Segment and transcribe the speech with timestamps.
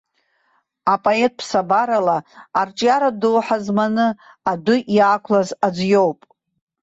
[0.93, 2.17] Апоет ԥсабарала
[2.59, 4.07] арҿиаратә доуҳа зманы
[4.51, 6.19] адәы иаақәлаз аӡә иоуп.